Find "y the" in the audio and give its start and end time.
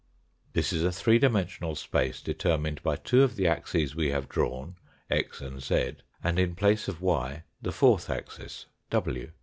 7.01-7.71